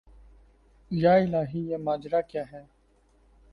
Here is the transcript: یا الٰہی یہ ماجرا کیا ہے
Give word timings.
یا 0.91 1.13
الٰہی 1.15 1.61
یہ 1.69 1.77
ماجرا 1.77 2.21
کیا 2.21 2.43
ہے 2.51 2.63